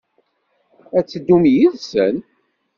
[0.97, 2.17] Ad teddum yid-sen?